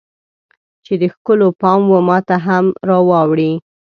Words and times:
چې 0.85 0.93
د 1.01 1.03
ښکلو 1.13 1.47
پام 1.61 1.81
و 1.89 1.97
ماته 2.09 2.35
هم 2.47 2.65
راواوړي 2.89 3.51